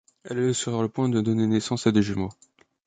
Elle 0.23 0.39
est 0.39 0.53
sur 0.53 0.81
le 0.81 0.89
point 0.89 1.09
de 1.09 1.21
donner 1.21 1.45
naissance 1.45 1.85
à 1.85 1.91
des 1.91 2.01
jumeaux. 2.01 2.33